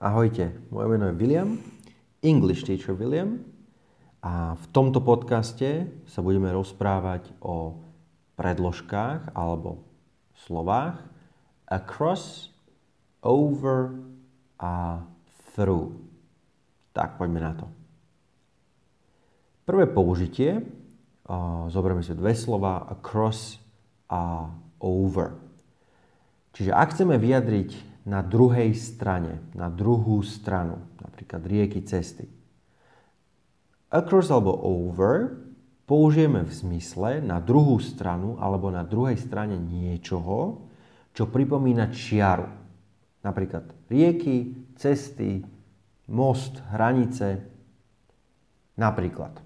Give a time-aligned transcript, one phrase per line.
[0.00, 1.60] Ahojte, moje meno je William,
[2.24, 3.44] English teacher William
[4.24, 7.76] a v tomto podcaste sa budeme rozprávať o
[8.40, 9.84] predložkách alebo
[10.48, 11.04] slovách
[11.68, 12.48] across,
[13.20, 13.92] over
[14.56, 15.04] a
[15.52, 15.92] through.
[16.96, 17.68] Tak, poďme na to.
[19.68, 20.64] Prvé použitie,
[21.68, 23.60] zoberieme si dve slova across
[24.08, 24.48] a
[24.80, 25.36] over.
[26.56, 32.26] Čiže ak chceme vyjadriť na druhej strane, na druhú stranu, napríklad rieky, cesty.
[33.94, 35.38] Across alebo over
[35.86, 40.66] použijeme v zmysle na druhú stranu alebo na druhej strane niečoho,
[41.14, 42.50] čo pripomína čiaru.
[43.22, 45.46] Napríklad rieky, cesty,
[46.10, 47.46] most, hranice.
[48.74, 49.38] Napríklad,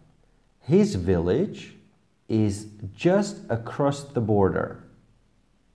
[0.65, 1.77] his village
[2.29, 4.84] is just across the border.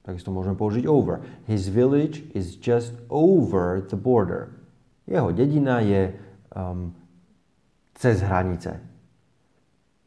[0.09, 1.21] Takisto môžeme použiť over.
[1.45, 4.49] His village is just over the border.
[5.05, 6.17] Jeho dedina je
[6.57, 6.97] um,
[7.93, 8.81] cez hranice.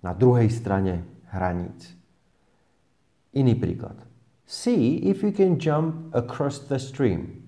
[0.02, 1.94] Na druhej strane hraníc.
[3.30, 3.94] Iný príklad.
[4.42, 7.46] See if you can jump across the stream.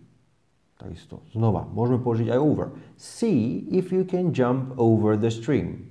[0.79, 1.27] Takisto.
[1.35, 2.71] Znova, môžeme použiť aj over.
[2.95, 5.91] See if you can jump over the stream.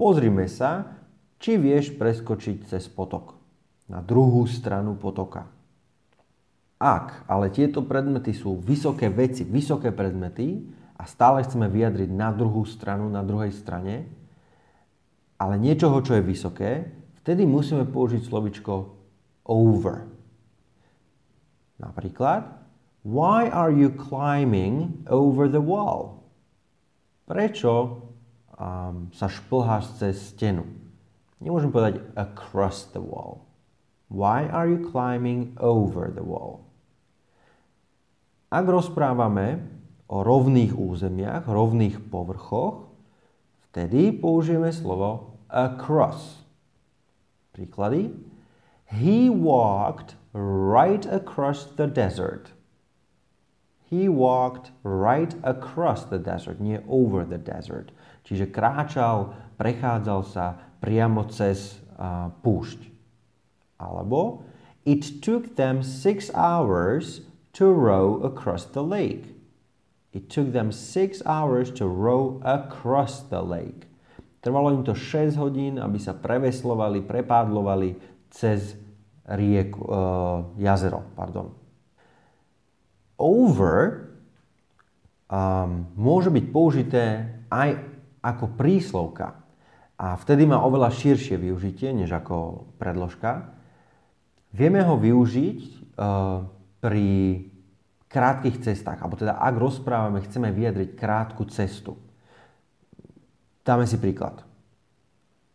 [0.00, 0.96] Pozrime sa,
[1.36, 3.36] či vieš preskočiť cez potok.
[3.92, 5.53] Na druhú stranu potoka.
[6.84, 10.60] Ak ale tieto predmety sú vysoké veci, vysoké predmety
[11.00, 14.04] a stále chceme vyjadriť na druhú stranu, na druhej strane,
[15.40, 16.92] ale niečoho, čo je vysoké,
[17.24, 18.92] vtedy musíme použiť slovičko
[19.48, 20.04] over.
[21.80, 22.52] Napríklad,
[23.00, 26.20] why are you climbing over the wall?
[27.24, 28.04] Prečo
[28.60, 30.68] um, sa šplháš cez stenu?
[31.40, 33.48] Nemôžem povedať across the wall.
[34.12, 36.73] Why are you climbing over the wall?
[38.54, 39.66] Ak rozprávame
[40.06, 42.86] o rovných územiach, rovných povrchoch,
[43.66, 46.46] vtedy použijeme slovo across.
[47.50, 48.14] Príklady.
[48.86, 52.54] He walked right across the desert.
[53.90, 57.90] He walked right across the desert, nie over the desert.
[58.22, 62.86] Čiže kráčal, prechádzal sa priamo cez uh, púšť.
[63.82, 64.46] Alebo
[64.86, 69.34] It took them six hours to row across the lake.
[70.14, 73.90] It took them six hours to row across the lake.
[74.44, 77.96] Trvalo im to 6 hodín, aby sa preveslovali, prepádlovali
[78.28, 78.76] cez
[79.24, 81.00] rieku, uh, jazero.
[81.16, 81.48] Pardon.
[83.16, 84.04] Over
[85.32, 87.04] um, môže byť použité
[87.48, 87.80] aj
[88.20, 89.40] ako príslovka.
[89.96, 93.48] A vtedy má oveľa širšie využitie, než ako predložka.
[94.52, 95.58] Vieme ho využiť
[95.96, 96.44] uh,
[96.84, 97.40] pri
[98.12, 101.96] krátkých cestách, alebo teda ak rozprávame, chceme vyjadriť krátku cestu.
[103.64, 104.44] Dáme si príklad.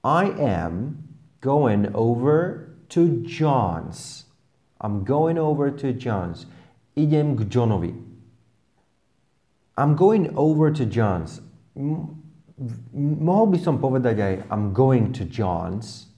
[0.01, 1.06] I am
[1.45, 4.25] going over to John's.
[4.81, 6.50] I'm going over to John's.
[6.97, 7.94] Idem k Johnovi.
[9.78, 11.45] I'm going over to John's.
[12.97, 16.12] Mohol by som povedať aj I'm going to John's,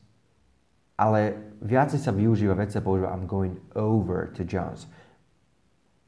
[0.97, 4.89] ale viacej sa využíva, vec sa používa I'm going over to John's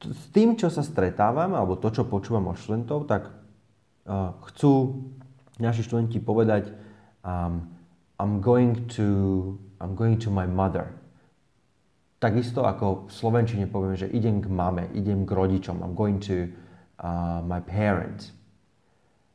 [0.03, 3.31] s tým, čo sa stretávam, alebo to, čo počúvam od študentov, tak
[4.07, 5.03] uh, chcú
[5.59, 6.71] naši študenti povedať
[7.23, 7.71] um,
[8.19, 9.07] I'm going to
[9.79, 10.95] I'm going to my mother.
[12.19, 15.83] Takisto ako v Slovenčine poviem, že idem k mame, idem k rodičom.
[15.83, 16.47] I'm going to
[17.03, 18.31] uh, my parents.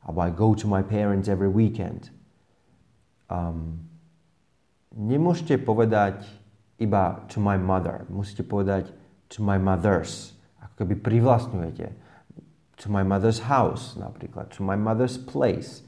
[0.01, 2.09] Alebo I go to my parents every weekend.
[3.29, 3.85] Um,
[4.97, 6.25] nemôžete povedať
[6.81, 8.09] iba to my mother.
[8.09, 8.89] Musíte povedať
[9.29, 10.38] to my mothers
[10.79, 11.91] keby privlastňujete.
[12.79, 15.83] To my mother's house napríklad, to my mother's place.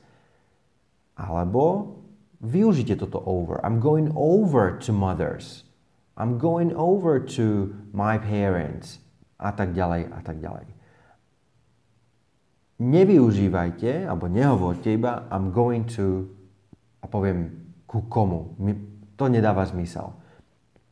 [1.14, 1.94] Alebo
[2.42, 3.62] využite toto over.
[3.62, 5.62] I'm going over to mothers.
[6.18, 8.98] I'm going over to my parents.
[9.40, 10.68] A tak ďalej, a tak ďalej.
[12.80, 16.28] Nevyužívajte, alebo nehovorte iba I'm going to
[17.00, 18.56] a poviem ku komu.
[19.16, 20.12] To nedáva zmysel.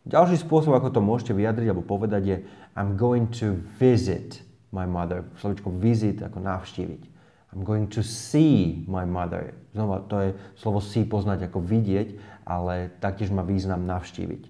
[0.09, 2.37] Ďalší spôsob, ako to môžete vyjadriť alebo povedať je
[2.79, 4.39] I'm going to visit
[4.71, 5.27] my mother.
[5.43, 7.03] Slovičko visit ako navštíviť.
[7.51, 9.59] I'm going to see my mother.
[9.75, 12.15] Znova, to je slovo see poznať ako vidieť,
[12.47, 14.47] ale taktiež má význam navštíviť.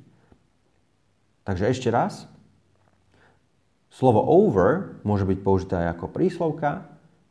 [1.48, 2.28] Takže ešte raz.
[3.88, 6.84] Slovo over môže byť použité aj ako príslovka,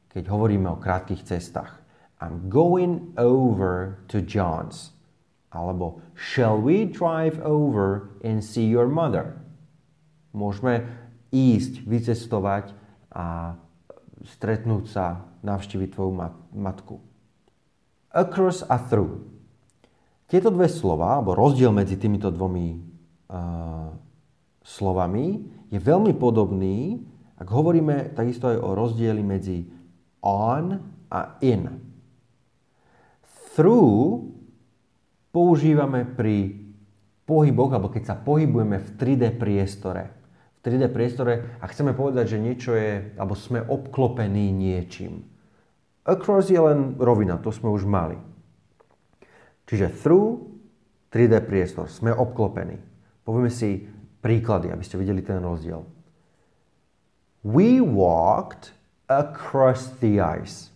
[0.09, 1.77] keď hovoríme o krátkých cestách.
[2.17, 4.97] I'm going over to John's.
[5.53, 9.37] Alebo Shall we drive over and see your mother?
[10.31, 10.87] Môžeme
[11.31, 12.71] ísť, vycestovať
[13.11, 13.57] a
[14.25, 16.11] stretnúť sa, navštíviť tvoju
[16.55, 16.99] matku.
[18.11, 19.23] Across a through.
[20.27, 23.95] Tieto dve slova, alebo rozdiel medzi týmito dvomi uh,
[24.67, 25.25] slovami
[25.71, 26.99] je veľmi podobný,
[27.39, 29.63] ak hovoríme takisto aj o rozdieli medzi
[30.19, 30.75] on
[31.07, 31.79] a in.
[33.55, 34.27] Through
[35.31, 36.67] používame pri
[37.23, 40.16] pohyboch, alebo keď sa pohybujeme v 3D priestore.
[40.57, 45.23] V 3D priestore a chceme povedať, že niečo je, alebo sme obklopení niečím.
[46.07, 48.15] Across je len rovina, to sme už mali.
[49.67, 50.47] Čiže through
[51.11, 52.79] 3D priestor, sme obklopení.
[53.27, 53.83] Povieme si
[54.23, 55.83] príklady, aby ste videli ten rozdiel.
[57.43, 58.71] We walked
[59.07, 60.71] across the ice.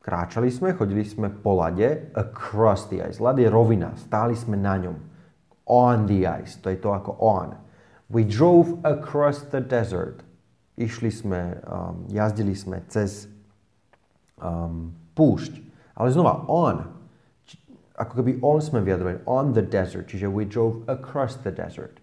[0.00, 3.20] Kráčali sme, chodili sme po lade, across the ice.
[3.20, 4.96] Lad je rovina, stáli sme na ňom.
[5.68, 7.52] On the ice, to je to ako on.
[8.08, 10.24] We drove across the desert.
[10.80, 13.28] Išli sme, um, jazdili sme cez
[14.40, 15.60] um, púšť.
[15.98, 16.88] Ale znova, on.
[17.98, 19.20] Ako keby on sme vyjadrovali.
[19.26, 20.08] On the desert.
[20.08, 22.00] Čiže we drove across the desert.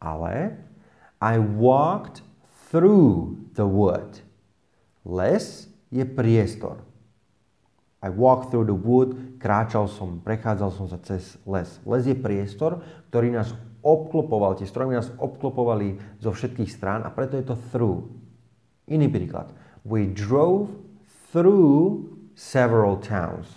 [0.00, 0.56] Ale
[1.20, 2.24] I walked
[2.70, 4.24] through the wood.
[5.04, 6.82] Les je priestor.
[7.98, 11.66] I walked through the wood, kráčal som, prechádzal som sa cez les.
[11.82, 12.78] Les je priestor,
[13.10, 13.50] ktorý nás
[13.82, 18.06] obklopoval, tie stromy nás obklopovali zo všetkých strán a preto je to through.
[18.88, 19.52] Iný príklad.
[19.84, 20.72] We drove
[21.32, 22.08] through
[22.38, 23.50] several towns.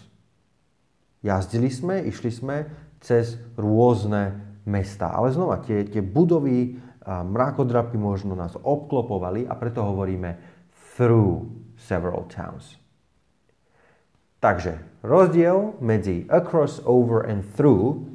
[1.22, 2.66] Jazdili sme, išli sme
[3.00, 5.14] cez rôzne mesta.
[5.14, 10.38] Ale znova, tie, tie budovy, mrakodrapy možno nás obklopovali a preto hovoríme
[10.98, 12.78] through several towns.
[14.42, 18.11] Takže rozdiel medzi across, over and through.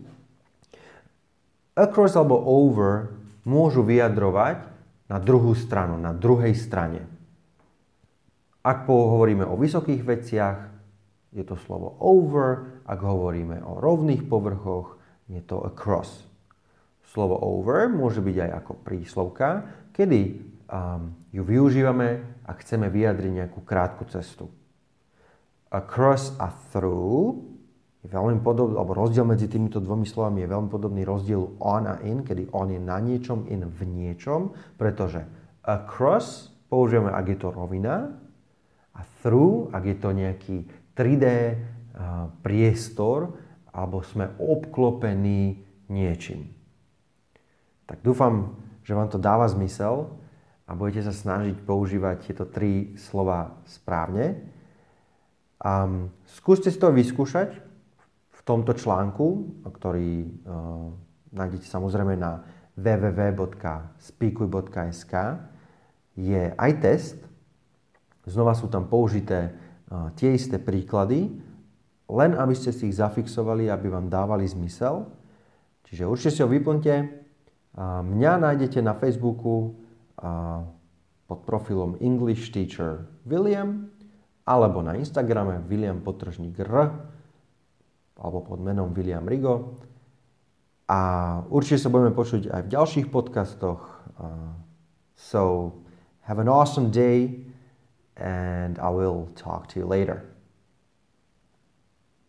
[1.77, 3.13] Across alebo over
[3.45, 4.65] môžu vyjadrovať
[5.07, 7.05] na druhú stranu, na druhej strane.
[8.65, 10.59] Ak hovoríme o vysokých veciach,
[11.31, 12.83] je to slovo over.
[12.89, 14.99] Ak hovoríme o rovných povrchoch,
[15.31, 16.25] je to across.
[17.07, 19.49] Slovo over môže byť aj ako príslovka,
[19.95, 20.21] kedy
[20.67, 24.51] um, ju využívame a chceme vyjadriť nejakú krátku cestu
[25.71, 27.43] across a through
[28.07, 31.99] je veľmi podobný, alebo rozdiel medzi týmito dvomi slovami je veľmi podobný rozdiel on a
[32.07, 35.27] in, kedy on je na niečom, in v niečom, pretože
[35.67, 38.15] across použijeme, ak je to rovina,
[38.95, 40.57] a through, ak je to nejaký
[40.95, 43.35] 3D uh, priestor,
[43.75, 46.49] alebo sme obklopení niečím.
[47.91, 48.57] Tak dúfam,
[48.87, 50.15] že vám to dáva zmysel
[50.65, 54.47] a budete sa snažiť používať tieto tri slova správne.
[55.61, 57.67] Um, skúste si to vyskúšať
[58.47, 60.95] tomto článku, ktorý uh,
[61.35, 62.47] nájdete samozrejme na
[62.79, 65.13] www.speakuj.sk.
[66.17, 67.21] Je aj test,
[68.23, 71.43] znova sú tam použité uh, tie isté príklady,
[72.07, 75.11] len aby ste si ich zafixovali, aby vám dávali zmysel.
[75.91, 76.95] Čiže určite si ho vyplňte.
[77.75, 79.83] Uh, mňa nájdete na Facebooku
[81.29, 83.93] pod profilom English Teacher William
[84.49, 86.89] alebo na Instagrame William Potržník R
[88.17, 89.81] alebo pod menom William Rigo.
[90.87, 91.01] A
[91.51, 94.07] určite sa budeme počuť aj v ďalších podcastoch.
[95.17, 95.73] So
[96.29, 97.43] have an awesome day
[98.17, 100.36] and I will talk to you later.